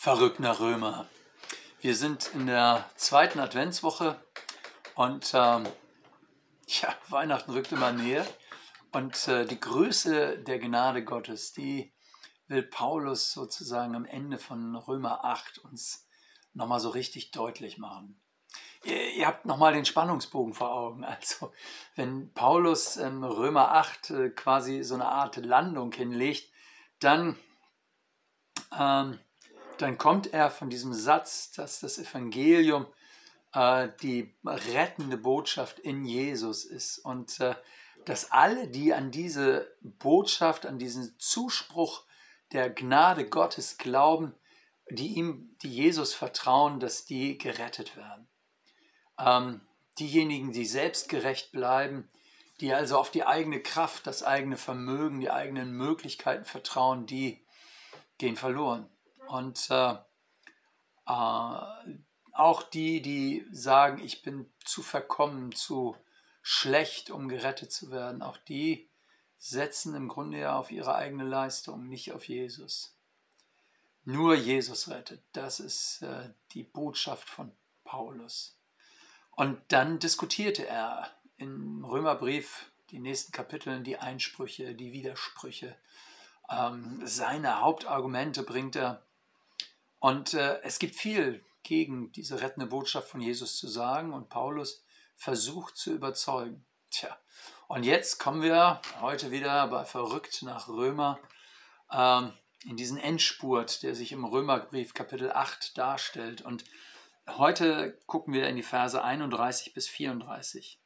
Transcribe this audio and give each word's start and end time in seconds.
Verrückt 0.00 0.38
nach 0.38 0.60
Römer. 0.60 1.08
Wir 1.80 1.96
sind 1.96 2.30
in 2.32 2.46
der 2.46 2.88
zweiten 2.94 3.40
Adventswoche 3.40 4.16
und 4.94 5.32
ähm, 5.34 5.66
ja, 6.68 6.94
Weihnachten 7.08 7.50
rückt 7.50 7.72
immer 7.72 7.90
näher. 7.90 8.24
Und 8.92 9.26
äh, 9.26 9.44
die 9.44 9.58
Größe 9.58 10.38
der 10.38 10.60
Gnade 10.60 11.02
Gottes, 11.02 11.52
die 11.52 11.92
will 12.46 12.62
Paulus 12.62 13.32
sozusagen 13.32 13.96
am 13.96 14.04
Ende 14.04 14.38
von 14.38 14.76
Römer 14.76 15.24
8 15.24 15.58
uns 15.58 16.06
nochmal 16.54 16.78
so 16.78 16.90
richtig 16.90 17.32
deutlich 17.32 17.76
machen. 17.76 18.20
Ihr, 18.84 19.14
ihr 19.14 19.26
habt 19.26 19.46
nochmal 19.46 19.72
den 19.72 19.84
Spannungsbogen 19.84 20.54
vor 20.54 20.70
Augen. 20.70 21.02
Also, 21.02 21.52
wenn 21.96 22.32
Paulus 22.34 22.98
in 22.98 23.24
Römer 23.24 23.72
8 23.72 24.10
äh, 24.10 24.30
quasi 24.30 24.84
so 24.84 24.94
eine 24.94 25.06
Art 25.06 25.38
Landung 25.38 25.90
hinlegt, 25.90 26.52
dann 27.00 27.36
ähm, 28.78 29.18
dann 29.82 29.98
kommt 29.98 30.32
er 30.32 30.50
von 30.50 30.70
diesem 30.70 30.92
Satz, 30.92 31.52
dass 31.52 31.80
das 31.80 31.98
Evangelium 31.98 32.86
äh, 33.52 33.88
die 34.02 34.34
rettende 34.44 35.16
Botschaft 35.16 35.78
in 35.78 36.04
Jesus 36.04 36.64
ist 36.64 36.98
und 36.98 37.40
äh, 37.40 37.54
dass 38.04 38.30
alle, 38.30 38.68
die 38.68 38.94
an 38.94 39.10
diese 39.10 39.76
Botschaft, 39.82 40.66
an 40.66 40.78
diesen 40.78 41.14
Zuspruch 41.18 42.04
der 42.52 42.70
Gnade 42.70 43.28
Gottes 43.28 43.76
glauben, 43.78 44.34
die 44.90 45.14
ihm, 45.14 45.56
die 45.62 45.68
Jesus 45.68 46.14
vertrauen, 46.14 46.80
dass 46.80 47.04
die 47.04 47.36
gerettet 47.36 47.96
werden. 47.96 48.26
Ähm, 49.18 49.60
diejenigen, 49.98 50.52
die 50.52 50.64
selbstgerecht 50.64 51.52
bleiben, 51.52 52.08
die 52.60 52.72
also 52.72 52.98
auf 52.98 53.10
die 53.10 53.24
eigene 53.24 53.60
Kraft, 53.60 54.06
das 54.06 54.22
eigene 54.22 54.56
Vermögen, 54.56 55.20
die 55.20 55.30
eigenen 55.30 55.72
Möglichkeiten 55.72 56.44
vertrauen, 56.44 57.06
die 57.06 57.44
gehen 58.16 58.36
verloren. 58.36 58.88
Und 59.28 59.70
äh, 59.70 59.94
äh, 61.06 61.98
auch 62.32 62.62
die, 62.62 63.02
die 63.02 63.46
sagen, 63.50 64.02
ich 64.02 64.22
bin 64.22 64.50
zu 64.64 64.82
verkommen, 64.82 65.52
zu 65.52 65.96
schlecht, 66.42 67.10
um 67.10 67.28
gerettet 67.28 67.72
zu 67.72 67.90
werden, 67.90 68.22
auch 68.22 68.36
die 68.36 68.88
setzen 69.38 69.94
im 69.94 70.08
Grunde 70.08 70.38
ja 70.38 70.58
auf 70.58 70.70
ihre 70.70 70.94
eigene 70.94 71.24
Leistung, 71.24 71.88
nicht 71.88 72.12
auf 72.12 72.28
Jesus. 72.28 72.96
Nur 74.04 74.34
Jesus 74.34 74.88
rettet. 74.88 75.22
Das 75.32 75.60
ist 75.60 76.02
äh, 76.02 76.30
die 76.52 76.64
Botschaft 76.64 77.28
von 77.28 77.52
Paulus. 77.84 78.56
Und 79.32 79.60
dann 79.68 79.98
diskutierte 79.98 80.66
er 80.66 81.10
im 81.36 81.84
Römerbrief 81.84 82.70
die 82.90 82.98
nächsten 82.98 83.32
Kapitel, 83.32 83.82
die 83.82 83.98
Einsprüche, 83.98 84.74
die 84.74 84.92
Widersprüche. 84.92 85.76
Ähm, 86.50 87.00
seine 87.04 87.60
Hauptargumente 87.60 88.42
bringt 88.42 88.76
er 88.76 89.02
und 90.00 90.34
äh, 90.34 90.60
es 90.62 90.78
gibt 90.78 90.94
viel 90.94 91.44
gegen 91.62 92.12
diese 92.12 92.40
rettende 92.40 92.66
Botschaft 92.66 93.08
von 93.08 93.20
Jesus 93.20 93.56
zu 93.56 93.68
sagen 93.68 94.12
und 94.12 94.28
Paulus 94.28 94.84
versucht 95.16 95.76
zu 95.76 95.92
überzeugen. 95.92 96.64
Tja, 96.90 97.16
und 97.66 97.84
jetzt 97.84 98.18
kommen 98.18 98.40
wir 98.40 98.80
heute 99.00 99.30
wieder 99.30 99.66
bei 99.68 99.84
Verrückt 99.84 100.42
nach 100.42 100.68
Römer 100.68 101.18
ähm, 101.92 102.32
in 102.64 102.76
diesen 102.76 102.98
Endspurt, 102.98 103.82
der 103.82 103.94
sich 103.94 104.12
im 104.12 104.24
Römerbrief 104.24 104.94
Kapitel 104.94 105.30
8 105.30 105.76
darstellt. 105.76 106.42
Und 106.42 106.64
heute 107.26 107.98
gucken 108.06 108.32
wir 108.32 108.48
in 108.48 108.56
die 108.56 108.62
Verse 108.62 109.02
31 109.02 109.74
bis 109.74 109.88
34. 109.88 110.80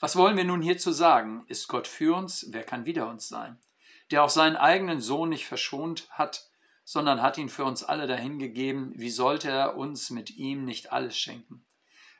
Was 0.00 0.16
wollen 0.16 0.36
wir 0.36 0.44
nun 0.44 0.62
hierzu 0.62 0.92
sagen? 0.92 1.44
Ist 1.48 1.68
Gott 1.68 1.86
für 1.86 2.14
uns? 2.14 2.46
Wer 2.50 2.62
kann 2.62 2.86
wider 2.86 3.08
uns 3.08 3.28
sein? 3.28 3.58
Der 4.10 4.22
auch 4.22 4.30
seinen 4.30 4.56
eigenen 4.56 5.00
Sohn 5.00 5.28
nicht 5.28 5.46
verschont 5.46 6.08
hat, 6.10 6.47
sondern 6.88 7.20
hat 7.20 7.36
ihn 7.36 7.50
für 7.50 7.66
uns 7.66 7.84
alle 7.84 8.06
dahingegeben, 8.06 8.94
wie 8.96 9.10
sollte 9.10 9.50
er 9.50 9.76
uns 9.76 10.08
mit 10.08 10.30
ihm 10.30 10.64
nicht 10.64 10.90
alles 10.90 11.18
schenken? 11.18 11.62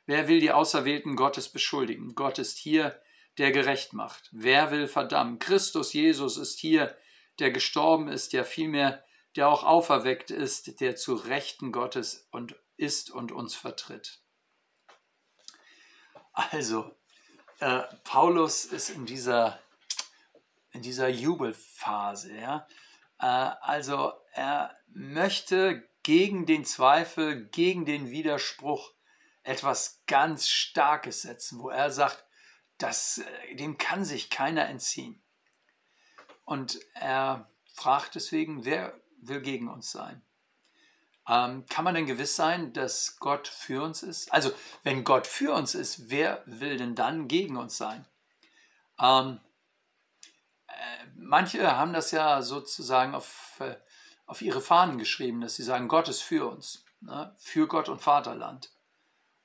Wer 0.05 0.27
will 0.27 0.39
die 0.39 0.51
Auserwählten 0.51 1.15
Gottes 1.15 1.49
beschuldigen? 1.49 2.13
Gott 2.13 2.37
ist 2.37 2.59
hier, 2.59 3.01
der 3.39 3.51
gerecht 3.51 3.93
macht. 3.93 4.29
Wer 4.31 4.69
will 4.69 4.87
verdammen? 4.87 5.39
Christus 5.39 5.93
Jesus 5.93 6.37
ist 6.37 6.59
hier, 6.59 6.95
der 7.39 7.49
gestorben 7.49 8.09
ist, 8.09 8.31
ja 8.31 8.43
vielmehr, 8.43 9.03
der 9.35 9.49
auch 9.49 9.63
auferweckt 9.63 10.29
ist, 10.29 10.79
der 10.81 10.95
zu 10.95 11.15
Rechten 11.15 11.71
Gottes 11.71 12.27
und 12.29 12.55
ist 12.77 13.09
und 13.09 13.31
uns 13.31 13.55
vertritt. 13.55 14.21
Also, 16.33 16.95
äh, 17.59 17.81
Paulus 18.03 18.65
ist 18.65 18.91
in 18.91 19.07
dieser, 19.07 19.59
in 20.73 20.83
dieser 20.83 21.09
Jubelphase, 21.09 22.35
ja. 22.35 22.67
Äh, 23.19 23.25
also 23.25 24.13
er 24.33 24.75
möchte 24.87 25.87
gegen 26.03 26.45
den 26.45 26.65
Zweifel, 26.65 27.45
gegen 27.49 27.85
den 27.85 28.09
Widerspruch 28.09 28.93
etwas 29.43 30.01
ganz 30.07 30.47
Starkes 30.47 31.21
setzen, 31.23 31.59
wo 31.59 31.69
er 31.69 31.91
sagt, 31.91 32.25
das, 32.77 33.19
äh, 33.19 33.55
dem 33.55 33.77
kann 33.77 34.05
sich 34.05 34.29
keiner 34.29 34.67
entziehen. 34.67 35.21
Und 36.45 36.79
er 36.95 37.49
fragt 37.73 38.15
deswegen, 38.15 38.65
wer 38.65 38.99
will 39.21 39.41
gegen 39.41 39.67
uns 39.67 39.91
sein? 39.91 40.21
Ähm, 41.27 41.65
kann 41.67 41.85
man 41.85 41.93
denn 41.93 42.07
gewiss 42.07 42.35
sein, 42.35 42.73
dass 42.73 43.17
Gott 43.19 43.47
für 43.47 43.83
uns 43.83 44.01
ist? 44.01 44.33
Also, 44.33 44.51
wenn 44.83 45.03
Gott 45.03 45.27
für 45.27 45.53
uns 45.53 45.75
ist, 45.75 46.09
wer 46.09 46.41
will 46.47 46.77
denn 46.77 46.95
dann 46.95 47.27
gegen 47.27 47.55
uns 47.55 47.77
sein? 47.77 48.07
Ähm, 48.99 49.39
manche 51.15 51.77
haben 51.77 51.93
das 51.93 52.11
ja 52.11 52.41
sozusagen 52.41 53.15
auf, 53.15 53.59
äh, 53.59 53.75
auf 54.25 54.41
ihre 54.41 54.61
Fahnen 54.61 54.97
geschrieben, 54.97 55.41
dass 55.41 55.55
sie 55.55 55.63
sagen, 55.63 55.87
Gott 55.87 56.07
ist 56.07 56.21
für 56.21 56.49
uns, 56.49 56.85
ne? 57.01 57.35
für 57.37 57.67
Gott 57.67 57.89
und 57.89 58.01
Vaterland. 58.01 58.71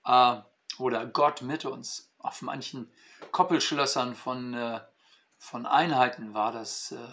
Äh, 0.05 0.37
oder 0.79 1.07
Gott 1.07 1.43
mit 1.43 1.65
uns. 1.65 2.11
Auf 2.19 2.43
manchen 2.43 2.91
Koppelschlössern 3.33 4.15
von, 4.15 4.55
äh, 4.55 4.81
von 5.39 5.67
Einheiten 5.67 6.34
war 6.34 6.53
das, 6.53 6.93
äh, 6.93 7.09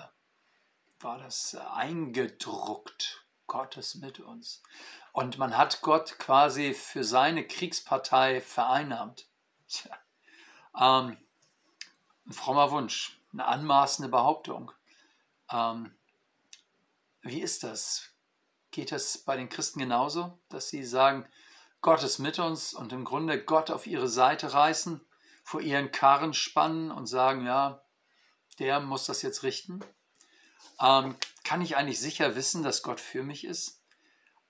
war 1.00 1.18
das 1.18 1.56
eingedruckt. 1.56 3.26
Gott 3.48 3.76
ist 3.76 3.96
mit 3.96 4.20
uns. 4.20 4.64
Und 5.12 5.38
man 5.38 5.58
hat 5.58 5.82
Gott 5.82 6.18
quasi 6.20 6.74
für 6.74 7.04
seine 7.04 7.46
Kriegspartei 7.46 8.40
vereinnahmt. 8.40 9.28
Tja. 9.68 9.92
Ähm, 10.80 11.18
ein 12.26 12.34
frommer 12.34 12.72
Wunsch 12.72 13.21
eine 13.34 13.46
anmaßende 13.46 14.10
Behauptung. 14.10 14.72
Ähm, 15.52 15.96
wie 17.22 17.42
ist 17.42 17.64
das? 17.64 18.10
Geht 18.72 18.92
es 18.92 19.18
bei 19.18 19.36
den 19.36 19.50
Christen 19.50 19.80
genauso, 19.80 20.40
dass 20.50 20.70
sie 20.70 20.86
sagen, 20.86 21.28
Gott 21.82 22.04
ist 22.04 22.20
mit 22.20 22.40
uns 22.40 22.74
und 22.74 22.94
im 22.94 23.04
Grunde 23.04 23.44
Gott 23.44 23.72
auf 23.72 23.88
ihre 23.88 24.08
Seite 24.08 24.54
reißen, 24.54 25.02
vor 25.44 25.62
ihren 25.62 25.92
Karren 25.92 26.34
spannen 26.34 26.92
und 26.92 27.08
sagen, 27.08 27.46
ja, 27.46 27.84
der 28.60 28.80
muss 28.80 29.06
das 29.06 29.22
jetzt 29.22 29.44
richten? 29.44 29.82
Ähm, 30.80 31.16
kann 31.44 31.62
ich 31.62 31.76
eigentlich 31.76 32.00
sicher 32.00 32.36
wissen, 32.36 32.64
dass 32.64 32.84
Gott 32.84 33.00
für 33.00 33.24
mich 33.24 33.46
ist? 33.46 33.82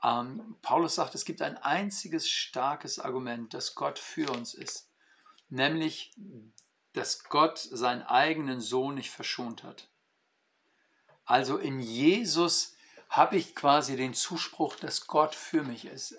Ähm, 0.04 0.58
Paulus 0.62 0.96
sagt, 0.96 1.16
es 1.16 1.26
gibt 1.26 1.42
ein 1.42 1.58
einziges 1.58 2.30
starkes 2.30 3.00
Argument, 3.00 3.54
dass 3.54 3.76
Gott 3.76 4.00
für 4.00 4.32
uns 4.32 4.54
ist, 4.54 4.90
nämlich 5.50 6.14
dass 6.94 7.24
Gott 7.24 7.58
seinen 7.60 8.04
eigenen 8.04 8.62
Sohn 8.62 8.96
nicht 8.96 9.12
verschont 9.12 9.64
hat. 9.64 9.90
Also 11.26 11.58
in 11.58 11.80
Jesus 11.80 12.76
habe 13.10 13.38
ich 13.38 13.56
quasi 13.56 13.96
den 13.96 14.14
Zuspruch, 14.14 14.76
dass 14.76 15.08
Gott 15.08 15.36
für 15.36 15.64
mich 15.64 15.86
ist. 15.86 16.16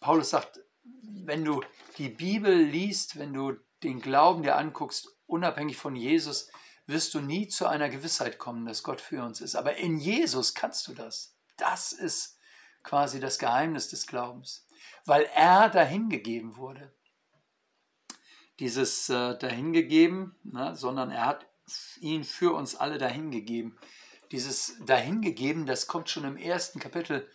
Paulus 0.00 0.30
sagt, 0.30 0.60
wenn 0.82 1.44
du 1.44 1.62
die 1.98 2.08
Bibel 2.08 2.56
liest, 2.56 3.18
wenn 3.18 3.32
du 3.32 3.56
den 3.82 4.00
Glauben 4.00 4.42
dir 4.42 4.56
anguckst, 4.56 5.08
unabhängig 5.26 5.76
von 5.76 5.96
Jesus, 5.96 6.50
wirst 6.86 7.14
du 7.14 7.20
nie 7.20 7.48
zu 7.48 7.66
einer 7.66 7.88
Gewissheit 7.88 8.38
kommen, 8.38 8.66
dass 8.66 8.82
Gott 8.82 9.00
für 9.00 9.22
uns 9.24 9.40
ist. 9.40 9.54
Aber 9.54 9.76
in 9.76 9.98
Jesus 9.98 10.54
kannst 10.54 10.86
du 10.88 10.94
das. 10.94 11.36
Das 11.56 11.92
ist 11.92 12.38
quasi 12.82 13.20
das 13.20 13.38
Geheimnis 13.38 13.88
des 13.88 14.06
Glaubens, 14.06 14.66
weil 15.04 15.28
er 15.34 15.68
dahingegeben 15.68 16.56
wurde 16.56 16.92
dieses 18.62 19.08
äh, 19.08 19.36
dahingegeben, 19.36 20.36
ne, 20.44 20.76
sondern 20.76 21.10
er 21.10 21.26
hat 21.26 21.46
ihn 21.98 22.22
für 22.22 22.54
uns 22.54 22.76
alle 22.76 22.96
dahingegeben. 22.96 23.76
Dieses 24.30 24.76
dahingegeben, 24.86 25.66
das 25.66 25.88
kommt 25.88 26.08
schon 26.08 26.22
im 26.22 26.36
ersten 26.36 26.78
Kapitel 26.78 27.28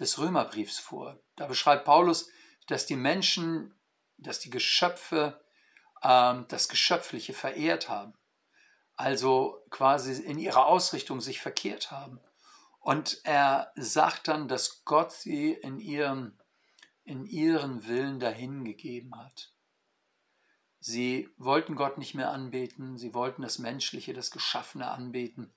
des 0.00 0.18
Römerbriefs 0.18 0.80
vor. 0.80 1.20
Da 1.36 1.46
beschreibt 1.46 1.84
Paulus, 1.84 2.28
dass 2.66 2.84
die 2.84 2.96
Menschen, 2.96 3.72
dass 4.18 4.40
die 4.40 4.50
Geschöpfe 4.50 5.40
ähm, 6.02 6.46
das 6.48 6.68
Geschöpfliche 6.68 7.32
verehrt 7.32 7.88
haben. 7.88 8.14
Also 8.96 9.62
quasi 9.70 10.20
in 10.20 10.36
ihrer 10.36 10.66
Ausrichtung 10.66 11.20
sich 11.20 11.40
verkehrt 11.40 11.92
haben. 11.92 12.18
Und 12.80 13.20
er 13.22 13.70
sagt 13.76 14.26
dann, 14.26 14.48
dass 14.48 14.84
Gott 14.84 15.12
sie 15.12 15.52
in 15.52 15.78
ihren, 15.78 16.40
in 17.04 17.24
ihren 17.24 17.86
Willen 17.86 18.18
dahingegeben 18.18 19.16
hat. 19.16 19.52
Sie 20.84 21.30
wollten 21.38 21.76
Gott 21.76 21.96
nicht 21.96 22.14
mehr 22.14 22.32
anbeten, 22.32 22.98
sie 22.98 23.14
wollten 23.14 23.42
das 23.42 23.60
Menschliche, 23.60 24.14
das 24.14 24.32
Geschaffene 24.32 24.90
anbeten 24.90 25.54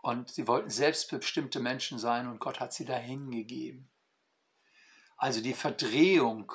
und 0.00 0.30
sie 0.30 0.46
wollten 0.46 0.70
selbstbestimmte 0.70 1.58
Menschen 1.58 1.98
sein 1.98 2.28
und 2.28 2.38
Gott 2.38 2.60
hat 2.60 2.72
sie 2.72 2.84
dahin 2.84 3.32
gegeben. 3.32 3.90
Also 5.16 5.40
die 5.40 5.54
Verdrehung 5.54 6.52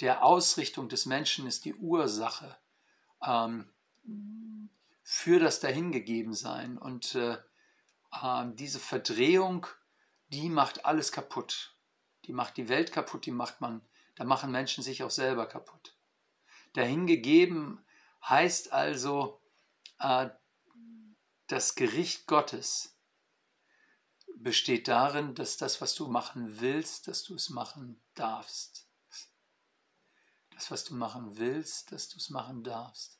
der 0.00 0.24
Ausrichtung 0.24 0.88
des 0.88 1.04
Menschen 1.04 1.46
ist 1.46 1.66
die 1.66 1.74
Ursache 1.74 2.56
ähm, 3.22 3.68
für 5.02 5.38
das 5.38 5.60
Dahingegebensein. 5.60 6.78
Und 6.78 7.14
äh, 7.14 7.36
äh, 8.12 8.44
diese 8.54 8.78
Verdrehung, 8.78 9.66
die 10.28 10.48
macht 10.48 10.86
alles 10.86 11.12
kaputt. 11.12 11.76
Die 12.24 12.32
macht 12.32 12.56
die 12.56 12.70
Welt 12.70 12.90
kaputt, 12.90 13.26
die 13.26 13.32
macht 13.32 13.60
man, 13.60 13.82
da 14.14 14.24
machen 14.24 14.50
Menschen 14.50 14.82
sich 14.82 15.02
auch 15.02 15.10
selber 15.10 15.44
kaputt. 15.44 15.97
Dahingegeben 16.78 17.84
heißt 18.22 18.72
also, 18.72 19.42
äh, 19.98 20.30
das 21.48 21.74
Gericht 21.74 22.26
Gottes 22.26 22.96
besteht 24.36 24.86
darin, 24.86 25.34
dass 25.34 25.56
das, 25.56 25.80
was 25.80 25.96
du 25.96 26.06
machen 26.06 26.60
willst, 26.60 27.08
dass 27.08 27.24
du 27.24 27.34
es 27.34 27.50
machen 27.50 28.00
darfst. 28.14 28.88
Das, 30.50 30.70
was 30.70 30.84
du 30.84 30.94
machen 30.94 31.36
willst, 31.36 31.90
dass 31.90 32.08
du 32.08 32.18
es 32.18 32.30
machen 32.30 32.62
darfst. 32.62 33.18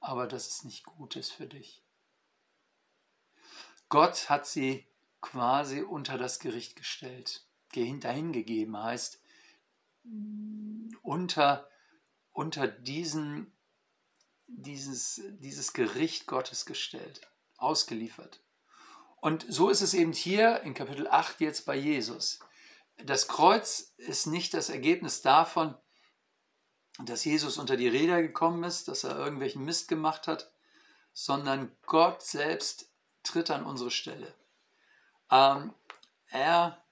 Aber 0.00 0.26
dass 0.26 0.48
es 0.48 0.64
nicht 0.64 0.84
gut 0.84 1.16
ist 1.16 1.32
für 1.32 1.46
dich. 1.46 1.84
Gott 3.90 4.30
hat 4.30 4.46
sie 4.46 4.86
quasi 5.20 5.82
unter 5.82 6.16
das 6.16 6.38
Gericht 6.38 6.76
gestellt. 6.76 7.46
Dahingegeben 7.74 8.76
heißt, 8.78 9.20
unter, 11.02 11.68
unter 12.36 12.68
diesen 12.68 13.50
dieses, 14.46 15.22
dieses 15.40 15.72
Gericht 15.72 16.26
Gottes 16.26 16.66
gestellt, 16.66 17.20
ausgeliefert. 17.56 18.40
Und 19.16 19.44
so 19.48 19.70
ist 19.70 19.80
es 19.80 19.94
eben 19.94 20.12
hier 20.12 20.60
in 20.60 20.74
Kapitel 20.74 21.08
8 21.08 21.40
jetzt 21.40 21.66
bei 21.66 21.74
Jesus. 21.74 22.38
Das 22.98 23.26
Kreuz 23.26 23.94
ist 23.96 24.26
nicht 24.26 24.54
das 24.54 24.68
Ergebnis 24.68 25.22
davon, 25.22 25.74
dass 27.04 27.24
Jesus 27.24 27.58
unter 27.58 27.76
die 27.76 27.88
Räder 27.88 28.22
gekommen 28.22 28.62
ist, 28.64 28.88
dass 28.88 29.02
er 29.02 29.18
irgendwelchen 29.18 29.64
Mist 29.64 29.88
gemacht 29.88 30.28
hat, 30.28 30.52
sondern 31.12 31.74
Gott 31.86 32.22
selbst 32.22 32.90
tritt 33.22 33.50
an 33.50 33.64
unsere 33.64 33.90
Stelle. 33.90 34.32
Ähm, 35.30 35.74
er, 36.28 36.84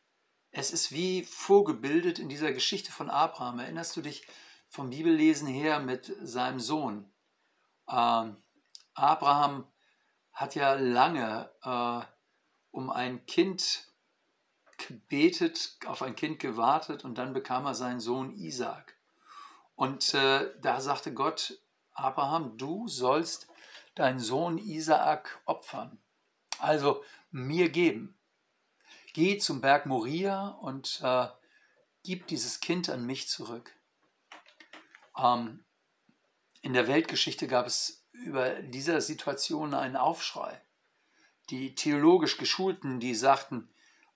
es 0.51 0.73
ist 0.73 0.91
wie 0.91 1.23
vorgebildet 1.23 2.19
in 2.19 2.29
dieser 2.29 2.53
Geschichte 2.53 2.91
von 2.91 3.11
Abraham. 3.11 3.61
Erinnerst 3.61 3.97
du 3.97 4.03
dich 4.03 4.27
vom 4.75 4.91
Bibellesen 4.91 5.47
her 5.47 5.79
mit 5.79 6.13
seinem 6.21 6.59
Sohn? 6.59 7.09
Ähm, 7.89 8.37
Abraham 8.95 9.69
hat 10.33 10.57
ja 10.57 10.75
lange 10.75 11.49
äh, 11.63 12.01
um 12.73 12.91
ein 12.91 13.25
Kind 13.27 13.87
gebetet, 14.77 15.79
auf 15.87 16.03
ein 16.03 16.17
Kind 16.17 16.41
gewartet 16.41 17.05
und 17.05 17.19
dann 17.19 17.33
bekam 17.33 17.67
er 17.67 17.75
seinen 17.77 18.01
Sohn 18.01 18.35
Isaac. 18.35 18.97
Und 19.77 20.13
äh, 20.13 20.51
da 20.61 20.81
sagte 20.81 21.15
Gott, 21.15 21.57
Abraham, 21.93 22.59
du 22.59 22.89
sollst 22.89 23.47
deinen 23.95 24.19
Sohn 24.19 24.59
Isaak 24.59 25.41
opfern, 25.45 26.01
also 26.59 27.05
mir 27.31 27.69
geben. 27.69 28.19
Geh 29.13 29.39
zum 29.39 29.61
Berg 29.61 29.87
Moria 29.87 30.49
und 30.49 31.01
äh, 31.05 31.29
gib 32.03 32.27
dieses 32.27 32.59
Kind 32.59 32.91
an 32.91 33.07
mich 33.07 33.29
zurück. 33.29 33.73
Ähm, 35.19 35.65
in 36.63 36.73
der 36.73 36.89
Weltgeschichte 36.89 37.47
gab 37.47 37.67
es 37.67 38.05
über 38.13 38.51
dieser 38.63 39.01
Situation 39.01 39.75
einen 39.75 39.97
Aufschrei. 39.97 40.61
Die 41.51 41.75
theologisch 41.75 42.39
Geschulten, 42.39 43.01
die 43.01 43.15
sagten, 43.15 43.69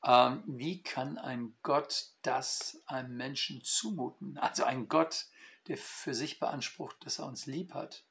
ähm, 0.05 0.43
wie 0.47 0.83
kann 0.83 1.19
ein 1.19 1.57
Gott 1.63 2.07
das 2.23 2.83
einem 2.87 3.17
Menschen 3.17 3.63
zumuten? 3.63 4.39
Also 4.39 4.65
ein 4.65 4.89
Gott, 4.89 5.27
der 5.67 5.77
für 5.77 6.15
sich 6.15 6.39
beansprucht, 6.39 6.97
dass 7.05 7.19
er 7.19 7.27
uns 7.27 7.47
lieb 7.47 7.75
hat. 7.75 8.05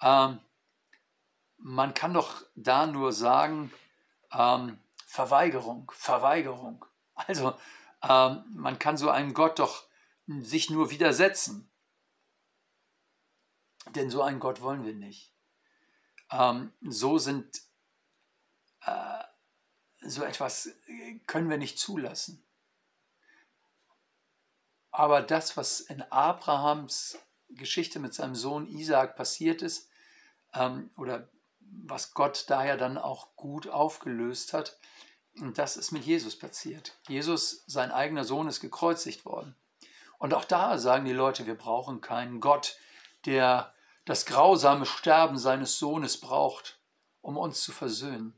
Ähm, 0.00 0.38
man 1.56 1.94
kann 1.94 2.14
doch 2.14 2.42
da 2.54 2.86
nur 2.86 3.12
sagen, 3.12 3.72
ähm, 4.32 4.78
Verweigerung, 5.06 5.90
Verweigerung. 5.94 6.84
Also 7.14 7.54
ähm, 8.08 8.44
man 8.50 8.78
kann 8.78 8.96
so 8.96 9.10
einem 9.10 9.34
Gott 9.34 9.58
doch 9.58 9.84
sich 10.28 10.70
nur 10.70 10.90
widersetzen. 10.90 11.67
Denn 13.98 14.10
so 14.10 14.22
einen 14.22 14.38
Gott 14.38 14.62
wollen 14.62 14.84
wir 14.84 14.94
nicht. 14.94 15.34
Ähm, 16.30 16.72
so 16.82 17.18
sind, 17.18 17.62
äh, 18.82 19.24
so 20.02 20.22
etwas 20.22 20.70
können 21.26 21.50
wir 21.50 21.58
nicht 21.58 21.80
zulassen. 21.80 22.46
Aber 24.92 25.20
das, 25.20 25.56
was 25.56 25.80
in 25.80 26.00
Abrahams 26.02 27.18
Geschichte 27.48 27.98
mit 27.98 28.14
seinem 28.14 28.36
Sohn 28.36 28.68
Isaak 28.68 29.16
passiert 29.16 29.62
ist, 29.62 29.88
ähm, 30.54 30.92
oder 30.96 31.28
was 31.58 32.14
Gott 32.14 32.44
daher 32.46 32.76
dann 32.76 32.98
auch 32.98 33.34
gut 33.34 33.66
aufgelöst 33.66 34.52
hat, 34.52 34.78
das 35.54 35.76
ist 35.76 35.90
mit 35.90 36.04
Jesus 36.04 36.38
passiert. 36.38 36.96
Jesus, 37.08 37.64
sein 37.66 37.90
eigener 37.90 38.22
Sohn, 38.22 38.46
ist 38.46 38.60
gekreuzigt 38.60 39.24
worden. 39.24 39.56
Und 40.18 40.34
auch 40.34 40.44
da 40.44 40.78
sagen 40.78 41.04
die 41.04 41.12
Leute, 41.12 41.46
wir 41.46 41.56
brauchen 41.56 42.00
keinen 42.00 42.40
Gott, 42.40 42.76
der 43.24 43.74
das 44.08 44.24
grausame 44.24 44.86
Sterben 44.86 45.36
seines 45.36 45.78
Sohnes 45.78 46.18
braucht, 46.18 46.80
um 47.20 47.36
uns 47.36 47.60
zu 47.60 47.72
versöhnen. 47.72 48.32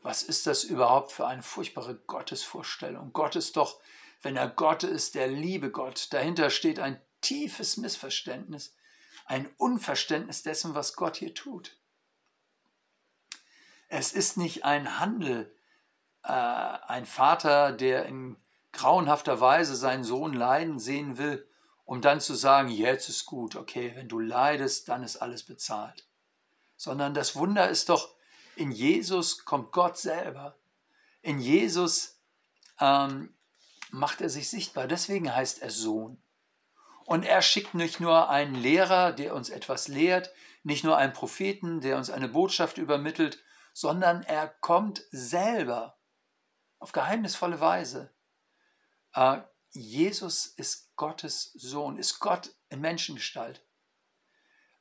Was 0.00 0.22
ist 0.22 0.46
das 0.46 0.64
überhaupt 0.64 1.12
für 1.12 1.26
eine 1.26 1.42
furchtbare 1.42 1.96
Gottesvorstellung? 1.96 3.12
Gott 3.12 3.36
ist 3.36 3.58
doch, 3.58 3.78
wenn 4.22 4.36
er 4.36 4.48
Gott 4.48 4.82
ist, 4.82 5.16
der 5.16 5.28
liebe 5.28 5.70
Gott. 5.70 6.10
Dahinter 6.14 6.48
steht 6.48 6.78
ein 6.78 6.98
tiefes 7.20 7.76
Missverständnis, 7.76 8.74
ein 9.26 9.50
Unverständnis 9.58 10.42
dessen, 10.42 10.74
was 10.74 10.96
Gott 10.96 11.16
hier 11.16 11.34
tut. 11.34 11.76
Es 13.88 14.14
ist 14.14 14.38
nicht 14.38 14.64
ein 14.64 14.98
Handel, 14.98 15.54
äh, 16.22 16.30
ein 16.32 17.04
Vater, 17.04 17.72
der 17.72 18.06
in 18.06 18.38
grauenhafter 18.72 19.42
Weise 19.42 19.76
seinen 19.76 20.04
Sohn 20.04 20.32
leiden 20.32 20.78
sehen 20.78 21.18
will, 21.18 21.46
um 21.90 22.00
dann 22.00 22.20
zu 22.20 22.34
sagen, 22.34 22.68
jetzt 22.68 23.08
ist 23.08 23.26
gut, 23.26 23.56
okay, 23.56 23.90
wenn 23.96 24.06
du 24.06 24.20
leidest, 24.20 24.88
dann 24.88 25.02
ist 25.02 25.16
alles 25.16 25.42
bezahlt. 25.42 26.06
Sondern 26.76 27.14
das 27.14 27.34
Wunder 27.34 27.68
ist 27.68 27.88
doch, 27.88 28.14
in 28.54 28.70
Jesus 28.70 29.44
kommt 29.44 29.72
Gott 29.72 29.98
selber. 29.98 30.56
In 31.20 31.40
Jesus 31.40 32.20
ähm, 32.78 33.34
macht 33.90 34.20
er 34.20 34.30
sich 34.30 34.48
sichtbar. 34.48 34.86
Deswegen 34.86 35.34
heißt 35.34 35.62
er 35.62 35.72
Sohn. 35.72 36.22
Und 37.06 37.24
er 37.24 37.42
schickt 37.42 37.74
nicht 37.74 37.98
nur 37.98 38.30
einen 38.30 38.54
Lehrer, 38.54 39.10
der 39.10 39.34
uns 39.34 39.50
etwas 39.50 39.88
lehrt, 39.88 40.30
nicht 40.62 40.84
nur 40.84 40.96
einen 40.96 41.12
Propheten, 41.12 41.80
der 41.80 41.96
uns 41.96 42.08
eine 42.08 42.28
Botschaft 42.28 42.78
übermittelt, 42.78 43.42
sondern 43.72 44.22
er 44.22 44.46
kommt 44.46 45.02
selber 45.10 45.98
auf 46.78 46.92
geheimnisvolle 46.92 47.58
Weise. 47.58 48.14
Äh, 49.12 49.40
Jesus 49.72 50.46
ist 50.46 50.94
Gottes 50.96 51.52
Sohn, 51.54 51.96
ist 51.96 52.18
Gott 52.18 52.54
in 52.68 52.80
Menschengestalt. 52.80 53.64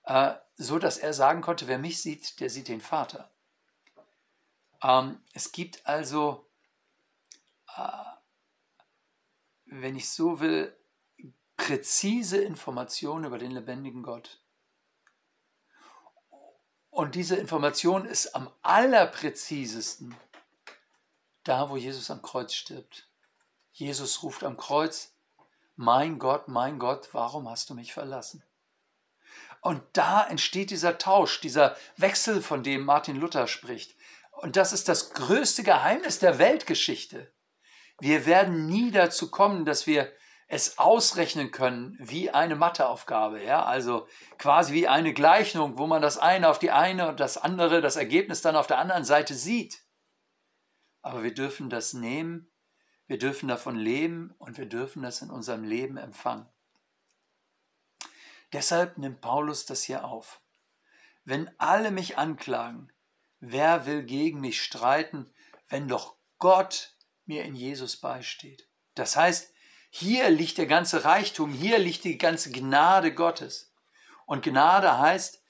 Äh, 0.03 0.36
so 0.55 0.79
dass 0.79 0.98
er 0.98 1.13
sagen 1.13 1.41
konnte, 1.41 1.67
wer 1.67 1.77
mich 1.77 2.01
sieht, 2.01 2.39
der 2.39 2.50
sieht 2.50 2.67
den 2.67 2.81
Vater. 2.81 3.31
Ähm, 4.81 5.22
es 5.34 5.51
gibt 5.51 5.86
also, 5.86 6.50
äh, 7.75 8.03
wenn 9.65 9.96
ich 9.96 10.10
so 10.10 10.39
will, 10.39 10.75
präzise 11.58 12.38
Informationen 12.38 13.25
über 13.25 13.38
den 13.38 13.51
lebendigen 13.51 14.01
Gott. 14.01 14.41
Und 16.89 17.15
diese 17.15 17.36
Information 17.36 18.05
ist 18.05 18.34
am 18.34 18.51
allerpräzisesten 18.62 20.15
da, 21.43 21.69
wo 21.69 21.77
Jesus 21.77 22.10
am 22.10 22.22
Kreuz 22.22 22.53
stirbt. 22.53 23.09
Jesus 23.71 24.23
ruft 24.23 24.43
am 24.43 24.57
Kreuz, 24.57 25.13
mein 25.75 26.19
Gott, 26.19 26.47
mein 26.47 26.79
Gott, 26.79 27.09
warum 27.13 27.49
hast 27.49 27.69
du 27.69 27.73
mich 27.73 27.93
verlassen? 27.93 28.43
Und 29.61 29.81
da 29.93 30.25
entsteht 30.25 30.71
dieser 30.71 30.97
Tausch, 30.97 31.41
dieser 31.41 31.75
Wechsel, 31.97 32.41
von 32.41 32.63
dem 32.63 32.83
Martin 32.83 33.15
Luther 33.15 33.47
spricht. 33.47 33.95
Und 34.31 34.55
das 34.55 34.73
ist 34.73 34.88
das 34.88 35.11
größte 35.11 35.63
Geheimnis 35.63 36.19
der 36.19 36.39
Weltgeschichte. 36.39 37.31
Wir 37.99 38.25
werden 38.25 38.67
nie 38.67 38.91
dazu 38.91 39.29
kommen, 39.29 39.65
dass 39.65 39.85
wir 39.85 40.11
es 40.47 40.79
ausrechnen 40.79 41.51
können 41.51 41.95
wie 41.99 42.31
eine 42.31 42.55
Matheaufgabe, 42.55 43.43
ja, 43.43 43.63
also 43.63 44.07
quasi 44.39 44.73
wie 44.73 44.88
eine 44.88 45.13
Gleichung, 45.13 45.77
wo 45.77 45.85
man 45.85 46.01
das 46.01 46.17
eine 46.17 46.49
auf 46.49 46.57
die 46.57 46.71
eine 46.71 47.07
und 47.07 47.19
das 47.19 47.38
andere, 47.38 47.81
das 47.81 47.97
Ergebnis 47.97 48.41
dann 48.41 48.55
auf 48.55 48.65
der 48.65 48.79
anderen 48.79 49.05
Seite 49.05 49.35
sieht. 49.35 49.83
Aber 51.01 51.23
wir 51.23 51.33
dürfen 51.33 51.69
das 51.69 51.93
nehmen 51.93 52.49
wir 53.10 53.18
dürfen 53.18 53.50
davon 53.50 53.75
leben 53.75 54.36
und 54.38 54.60
wir 54.60 54.68
dürfen 54.68 55.01
das 55.01 55.24
in 55.24 55.32
unserem 55.32 55.63
Leben 55.63 55.98
empfangen. 55.98 56.46
Deshalb 58.54 59.00
nimmt 59.00 59.20
Paulus 59.20 59.66
das 59.66 59.82
hier 59.82 60.06
auf. 60.06 60.42
Wenn 61.25 61.50
alle 61.60 61.89
mich 61.89 62.20
anklagen, 62.20 62.94
wer 63.39 63.88
will 63.88 64.04
gegen 64.04 64.42
mich 64.42 64.62
streiten, 64.62 65.34
wenn 65.70 65.88
doch 65.88 66.18
Gott 66.38 66.96
mir 67.25 67.44
in 67.46 67.56
Jesus 67.56 67.98
beisteht? 67.98 68.68
Das 68.94 69.18
heißt, 69.18 69.56
hier 69.89 70.30
liegt 70.30 70.60
der 70.60 70.68
ganze 70.68 71.04
Reichtum, 71.04 71.51
hier 71.51 71.80
liegt 71.80 72.04
die 72.04 72.20
ganze 72.20 72.51
Gnade 72.51 73.12
Gottes. 73.12 73.74
Und 74.28 74.44
Gnade 74.44 75.00
heißt, 75.00 75.44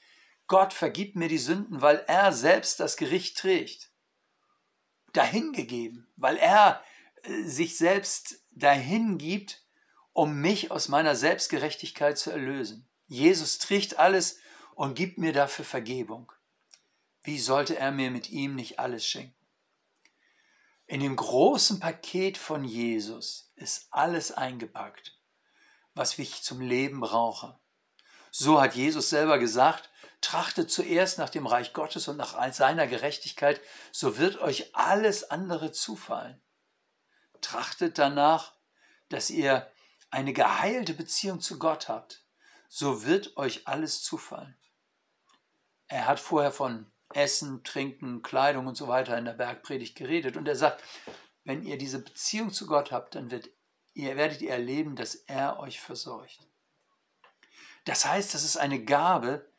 Gott 0.48 0.72
vergibt 0.72 1.18
mir 1.18 1.28
die 1.28 1.38
Sünden, 1.38 1.82
weil 1.82 2.06
er 2.08 2.32
selbst 2.32 2.80
das 2.80 2.96
Gericht 2.96 3.38
trägt. 3.38 3.92
Dahingegeben, 5.12 6.08
weil 6.16 6.38
er 6.38 6.82
sich 7.46 7.78
selbst 7.78 8.44
dahin 8.52 9.18
gibt, 9.18 9.64
um 10.14 10.42
mich 10.42 10.72
aus 10.72 10.88
meiner 10.88 11.16
Selbstgerechtigkeit 11.16 12.18
zu 12.18 12.32
erlösen. 12.32 12.90
Jesus 13.08 13.58
trägt 13.58 14.00
alles 14.00 14.38
und 14.76 14.96
gibt 14.96 15.18
mir 15.18 15.34
dafür 15.34 15.66
Vergebung. 15.66 16.32
Wie 17.24 17.40
sollte 17.40 17.78
er 17.78 17.92
mir 17.92 18.12
mit 18.12 18.30
ihm 18.30 18.56
nicht 18.56 18.80
alles 18.80 19.06
schenken? 19.06 19.36
In 20.86 21.02
dem 21.02 21.16
großen 21.16 21.80
Paket 21.80 22.38
von 22.38 22.64
Jesus 22.64 23.52
ist 23.56 23.88
alles 23.92 24.32
eingepackt, 24.32 25.20
was 25.94 26.18
ich 26.18 26.42
zum 26.42 26.62
Leben 26.62 27.00
brauche. 27.00 27.60
So 28.32 28.60
hat 28.60 28.76
Jesus 28.76 29.10
selber 29.10 29.38
gesagt, 29.38 29.90
trachtet 30.22 30.72
zuerst 30.72 31.18
nach 31.18 31.30
dem 31.30 31.46
Reich 31.46 31.74
Gottes 31.74 32.08
und 32.08 32.18
nach 32.18 32.52
seiner 32.54 32.88
Gerechtigkeit, 32.88 33.62
so 33.92 34.18
wird 34.18 34.40
euch 34.40 34.76
alles 34.76 35.30
andere 35.30 35.72
zufallen. 35.72 36.42
Trachtet 37.42 37.98
danach, 37.98 38.54
dass 39.10 39.30
ihr 39.30 39.72
eine 40.12 40.34
geheilte 40.34 40.94
Beziehung 40.94 41.40
zu 41.40 41.60
Gott 41.60 41.88
habt, 41.88 42.24
so 42.68 43.06
wird 43.06 43.38
euch 43.38 43.68
alles 43.68 44.04
zufallen. 44.04 44.56
Er 45.88 46.08
hat 46.08 46.20
vorher 46.20 46.52
von 46.52 46.92
Essen, 47.14 47.64
Trinken, 47.64 48.22
Kleidung 48.22 48.68
und 48.68 48.76
so 48.76 48.88
weiter 48.88 49.18
in 49.18 49.26
der 49.26 49.34
Bergpredigt 49.34 49.96
geredet. 49.96 50.38
Und 50.38 50.48
er 50.48 50.56
sagt, 50.56 50.84
wenn 51.44 51.64
ihr 51.64 51.78
diese 51.78 52.00
Beziehung 52.00 52.52
zu 52.52 52.68
Gott 52.68 52.92
habt, 52.92 53.16
dann 53.16 53.32
wird, 53.32 53.50
ihr, 53.94 54.16
werdet 54.16 54.42
ihr 54.42 54.52
erleben, 54.52 54.96
dass 54.96 55.16
er 55.16 55.60
euch 55.60 55.82
versorgt. 55.82 56.48
Das 57.86 58.06
heißt, 58.06 58.34
das 58.34 58.44
ist 58.44 58.58
eine 58.58 58.84
Gabe, 58.84 59.52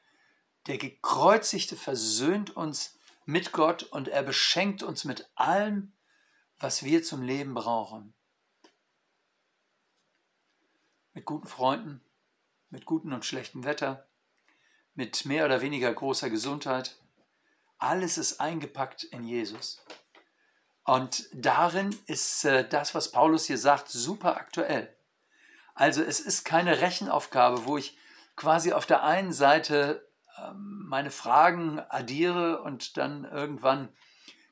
der 0.67 0.79
gekreuzigte 0.79 1.77
versöhnt 1.77 2.57
uns 2.57 2.99
mit 3.25 3.51
Gott 3.51 3.83
und 3.83 4.09
er 4.09 4.23
beschenkt 4.23 4.83
uns 4.83 5.05
mit 5.05 5.29
allem, 5.35 5.93
was 6.61 6.85
wir 6.85 7.03
zum 7.03 7.23
Leben 7.23 7.55
brauchen. 7.55 8.15
Mit 11.15 11.25
guten 11.25 11.49
Freunden, 11.49 12.05
mit 12.69 12.85
gutem 12.85 13.13
und 13.13 13.25
schlechtem 13.25 13.65
Wetter, 13.65 14.07
mit 14.95 15.25
mehr 15.25 15.47
oder 15.47 15.63
weniger 15.63 15.93
großer 15.93 16.31
Gesundheit, 16.31 16.99
alles 17.79 18.19
ist 18.19 18.41
eingepackt 18.41 19.05
in 19.05 19.25
Jesus. 19.25 19.83
Und 20.85 21.29
darin 21.33 21.99
ist 22.07 22.45
äh, 22.45 22.69
das, 22.69 22.95
was 22.95 23.11
Paulus 23.11 23.47
hier 23.47 23.59
sagt, 23.59 23.89
super 23.89 24.37
aktuell. 24.37 24.95
Also 25.75 26.03
es 26.03 26.21
ist 26.21 26.45
keine 26.45 26.81
Rechenaufgabe, 26.81 27.65
wo 27.65 27.79
ich 27.79 27.97
quasi 28.37 28.73
auf 28.73 28.87
der 28.87 29.03
einen 29.03 29.33
Seite 29.33 30.07
ähm, 30.39 30.85
meine 30.87 31.11
Fragen 31.11 31.81
addiere 31.81 32.63
und 32.63 32.97
dann 32.97 33.25
irgendwann 33.25 33.89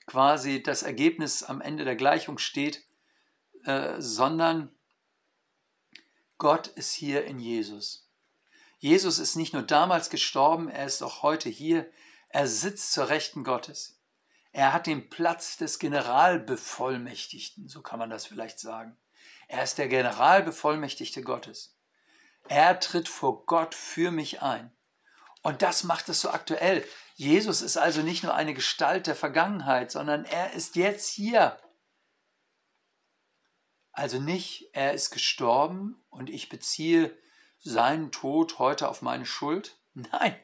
quasi 0.09 0.63
das 0.63 0.83
Ergebnis 0.83 1.45
am 1.45 1.61
Ende 1.61 1.85
der 1.85 1.95
Gleichung 1.95 2.39
steht, 2.39 2.85
äh, 3.65 4.01
sondern 4.01 4.75
Gott 6.39 6.67
ist 6.67 6.93
hier 6.93 7.25
in 7.25 7.39
Jesus. 7.39 8.11
Jesus 8.79 9.19
ist 9.19 9.37
nicht 9.37 9.53
nur 9.53 9.63
damals 9.63 10.09
gestorben, 10.11 10.69
er 10.69 10.87
ist 10.87 11.03
auch 11.03 11.23
heute 11.23 11.49
hier. 11.49 11.91
Er 12.29 12.47
sitzt 12.47 12.93
zur 12.93 13.09
Rechten 13.09 13.45
Gottes. 13.45 14.01
Er 14.53 14.73
hat 14.73 14.87
den 14.87 15.11
Platz 15.11 15.57
des 15.57 15.79
Generalbevollmächtigten, 15.79 17.69
so 17.69 17.83
kann 17.83 17.99
man 17.99 18.11
das 18.11 18.27
vielleicht 18.27 18.61
sagen. 18.61 18.97
Er 19.47 19.63
ist 19.63 19.79
der 19.79 19.89
Generalbevollmächtigte 19.89 21.23
Gottes. 21.23 21.77
Er 22.49 22.81
tritt 22.81 23.09
vor 23.09 23.45
Gott 23.47 23.75
für 23.75 24.11
mich 24.11 24.43
ein. 24.43 24.73
Und 25.43 25.63
das 25.63 25.85
macht 25.85 26.09
es 26.09 26.21
so 26.21 26.31
aktuell. 26.31 26.87
Jesus 27.19 27.63
ist 27.63 27.77
also 27.77 28.03
nicht 28.03 28.23
nur 28.23 28.33
eine 28.33 28.55
Gestalt 28.55 29.09
der 29.09 29.17
Vergangenheit, 29.17 29.91
sondern 29.91 30.25
er 30.25 30.53
ist 30.53 30.77
jetzt 30.77 31.09
hier. 31.09 31.61
Also 33.91 34.21
nicht, 34.21 34.71
er 34.73 34.93
ist 34.93 35.11
gestorben 35.11 36.01
und 36.11 36.31
ich 36.31 36.49
beziehe 36.49 37.19
seinen 37.59 38.13
Tod 38.13 38.61
heute 38.61 38.89
auf 38.89 39.03
meine 39.03 39.27
Schuld. 39.27 39.81
Nein, 39.95 40.41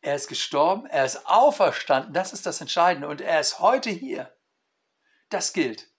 er 0.00 0.14
ist 0.14 0.28
gestorben, 0.28 0.86
er 0.86 1.04
ist 1.04 1.26
auferstanden, 1.26 2.14
das 2.14 2.32
ist 2.32 2.46
das 2.46 2.60
Entscheidende. 2.60 3.08
Und 3.08 3.20
er 3.20 3.40
ist 3.40 3.58
heute 3.58 3.90
hier. 3.90 4.32
Das 5.28 5.52
gilt. 5.52 5.90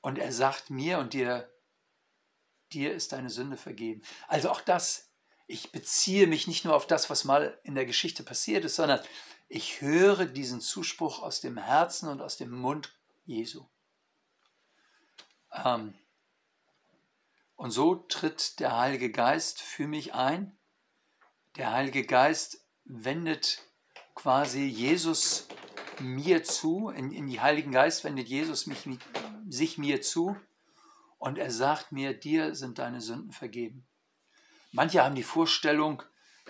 Und 0.00 0.16
er 0.16 0.30
sagt 0.30 0.70
mir 0.70 1.00
und 1.00 1.12
dir, 1.12 1.52
dir 2.72 2.94
ist 2.94 3.10
deine 3.10 3.30
Sünde 3.30 3.56
vergeben. 3.56 4.02
Also 4.28 4.48
auch 4.48 4.60
das, 4.60 5.09
ich 5.50 5.72
beziehe 5.72 6.26
mich 6.26 6.46
nicht 6.46 6.64
nur 6.64 6.74
auf 6.74 6.86
das, 6.86 7.10
was 7.10 7.24
mal 7.24 7.58
in 7.64 7.74
der 7.74 7.86
Geschichte 7.86 8.22
passiert 8.22 8.64
ist, 8.64 8.76
sondern 8.76 9.00
ich 9.48 9.80
höre 9.80 10.26
diesen 10.26 10.60
Zuspruch 10.60 11.20
aus 11.22 11.40
dem 11.40 11.56
Herzen 11.56 12.08
und 12.08 12.22
aus 12.22 12.36
dem 12.36 12.50
Mund 12.50 12.94
Jesu. 13.24 13.66
Ähm, 15.52 15.94
und 17.56 17.72
so 17.72 17.96
tritt 17.96 18.60
der 18.60 18.78
Heilige 18.78 19.10
Geist 19.10 19.60
für 19.60 19.86
mich 19.86 20.14
ein 20.14 20.56
der 21.56 21.72
Heilige 21.72 22.04
Geist 22.04 22.64
wendet 22.84 23.62
quasi 24.14 24.64
Jesus 24.64 25.48
mir 25.98 26.44
zu, 26.44 26.88
in, 26.90 27.10
in 27.10 27.26
die 27.26 27.40
Heiligen 27.40 27.72
Geist 27.72 28.04
wendet 28.04 28.28
Jesus 28.28 28.66
mich, 28.66 28.78
sich 29.48 29.78
mir 29.78 30.00
zu 30.00 30.36
und 31.18 31.38
er 31.38 31.50
sagt 31.50 31.92
mir, 31.92 32.14
dir 32.14 32.54
sind 32.54 32.78
deine 32.78 33.00
Sünden 33.00 33.32
vergeben. 33.32 33.86
Manche 34.72 35.02
haben 35.02 35.14
die 35.14 35.22
Vorstellung, 35.22 36.02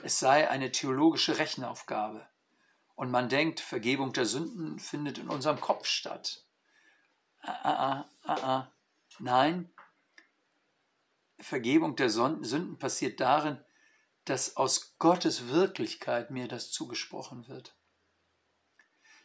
es 0.03 0.19
sei 0.19 0.49
eine 0.49 0.73
theologische 0.73 1.39
Rechenaufgabe 1.39 2.29
und 2.95 3.11
man 3.11 3.29
denkt, 3.29 3.61
Vergebung 3.61 4.13
der 4.13 4.27
Sünden 4.27 4.79
findet 4.79 5.19
in 5.19 5.29
unserem 5.29 5.61
Kopf 5.61 5.87
statt. 5.87 6.45
Ah, 7.41 7.59
ah, 7.65 8.11
ah, 8.25 8.43
ah. 8.43 8.73
Nein, 9.19 9.73
Vergebung 11.39 11.97
der 11.97 12.11
Sünden 12.11 12.79
passiert 12.79 13.21
darin, 13.21 13.63
dass 14.25 14.57
aus 14.57 14.97
Gottes 14.99 15.49
Wirklichkeit 15.49 16.31
mir 16.31 16.49
das 16.49 16.71
zugesprochen 16.71 17.49
wird. 17.49 17.75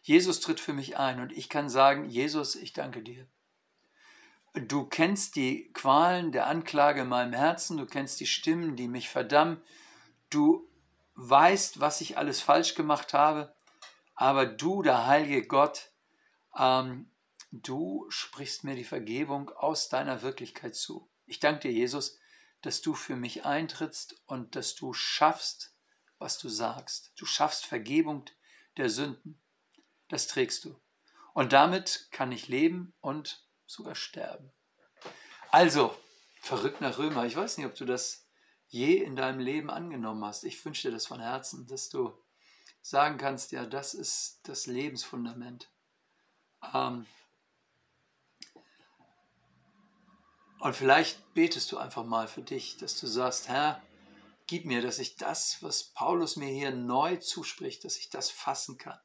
Jesus 0.02 0.40
tritt 0.40 0.60
für 0.60 0.74
mich 0.74 0.98
ein 0.98 1.20
und 1.20 1.32
ich 1.32 1.50
kann 1.50 1.68
sagen, 1.68 2.06
Jesus, 2.06 2.56
ich 2.56 2.74
danke 2.74 3.02
dir. 3.02 3.28
Du 4.56 4.86
kennst 4.86 5.36
die 5.36 5.72
Qualen 5.74 6.32
der 6.32 6.48
Anklage 6.48 7.02
in 7.02 7.10
meinem 7.10 7.34
Herzen, 7.34 7.78
du 7.78 7.86
kennst 7.86 8.22
die 8.22 8.26
Stimmen, 8.26 8.78
die 8.78 8.88
mich 8.88 9.10
verdammen, 9.10 9.62
du 10.30 10.70
weißt, 11.16 11.82
was 11.82 12.00
ich 12.00 12.18
alles 12.18 12.40
falsch 12.40 12.74
gemacht 12.74 13.14
habe, 13.14 13.54
aber 14.16 14.46
du, 14.46 14.82
der 14.82 15.08
heilige 15.08 15.46
Gott, 15.46 15.92
ähm, 16.58 17.12
du 17.52 18.06
sprichst 18.10 18.64
mir 18.64 18.76
die 18.76 18.86
Vergebung 18.86 19.50
aus 19.50 19.90
deiner 19.90 20.22
Wirklichkeit 20.22 20.74
zu. 20.74 21.10
Ich 21.26 21.42
danke 21.42 21.68
dir, 21.68 21.74
Jesus, 21.74 22.18
dass 22.62 22.82
du 22.82 22.94
für 22.94 23.18
mich 23.18 23.46
eintrittst 23.46 24.22
und 24.26 24.56
dass 24.56 24.74
du 24.76 24.94
schaffst, 24.94 25.76
was 26.18 26.38
du 26.38 26.48
sagst. 26.48 27.12
Du 27.18 27.26
schaffst 27.26 27.66
Vergebung 27.66 28.26
der 28.78 28.90
Sünden. 28.90 29.42
Das 30.08 30.28
trägst 30.28 30.64
du. 30.64 30.80
Und 31.34 31.52
damit 31.52 32.08
kann 32.12 32.32
ich 32.32 32.48
leben 32.48 32.94
und 33.02 33.45
sogar 33.66 33.96
sterben. 33.96 34.52
Also, 35.52 35.96
verrückt 36.42 36.82
nach 36.82 36.98
Römer. 36.98 37.26
Ich 37.26 37.36
weiß 37.36 37.58
nicht, 37.58 37.68
ob 37.68 37.76
du 37.76 37.86
das 37.86 38.28
je 38.68 38.96
in 38.96 39.16
deinem 39.16 39.40
Leben 39.40 39.70
angenommen 39.70 40.24
hast. 40.26 40.44
Ich 40.44 40.64
wünsche 40.66 40.88
dir 40.88 40.94
das 40.94 41.08
von 41.08 41.20
Herzen, 41.20 41.68
dass 41.68 41.90
du 41.90 42.14
sagen 42.82 43.18
kannst, 43.18 43.52
ja, 43.52 43.66
das 43.66 43.94
ist 43.94 44.40
das 44.44 44.66
Lebensfundament. 44.68 45.70
Ähm, 46.74 47.06
Und 50.66 50.76
vielleicht 50.76 51.34
betest 51.36 51.72
du 51.72 51.78
einfach 51.78 52.06
mal 52.06 52.28
für 52.28 52.42
dich, 52.42 52.78
dass 52.78 53.00
du 53.00 53.06
sagst, 53.06 53.50
Herr, 53.50 53.84
gib 54.48 54.66
mir, 54.66 54.82
dass 54.82 54.98
ich 54.98 55.16
das, 55.16 55.62
was 55.62 55.84
Paulus 55.84 56.38
mir 56.38 56.50
hier 56.50 56.72
neu 56.72 57.18
zuspricht, 57.18 57.86
dass 57.86 57.98
ich 57.98 58.10
das 58.10 58.32
fassen 58.32 58.80
kann. 58.80 59.00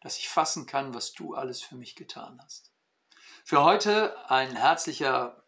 Dass 0.00 0.16
ich 0.16 0.28
fassen 0.28 0.64
kann, 0.66 0.94
was 0.94 1.12
du 1.12 1.34
alles 1.34 1.60
für 1.60 1.74
mich 1.74 1.96
getan 1.96 2.40
hast. 2.40 2.70
Für 3.48 3.62
heute 3.62 4.12
ein 4.28 4.56
herzlicher 4.56 5.40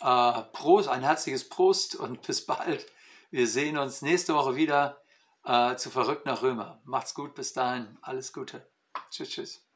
äh, 0.00 0.42
Prost, 0.54 0.88
ein 0.88 1.02
herzliches 1.02 1.46
Prost 1.46 1.94
und 1.94 2.22
bis 2.26 2.46
bald. 2.46 2.86
Wir 3.30 3.46
sehen 3.46 3.76
uns 3.76 4.00
nächste 4.00 4.34
Woche 4.34 4.56
wieder 4.56 5.02
äh, 5.44 5.76
zu 5.76 5.90
Verrückt 5.90 6.24
nach 6.24 6.40
Römer. 6.40 6.80
Macht's 6.84 7.12
gut, 7.12 7.34
bis 7.34 7.52
dahin. 7.52 7.98
Alles 8.00 8.32
Gute. 8.32 8.66
Tschüss, 9.10 9.28
tschüss. 9.28 9.69